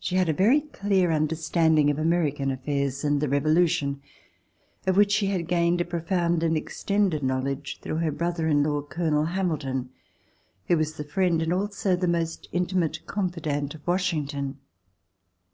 [0.00, 4.02] She had a very clear understanding of American affairs and the Revolution,
[4.88, 8.82] of which she had gained a profound and extended knowledge through her brother in law.
[8.82, 9.90] Colonel Hamilton,
[10.66, 14.58] who was the friend and also the most intimate confidant of Washington.